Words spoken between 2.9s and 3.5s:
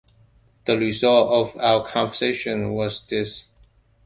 this.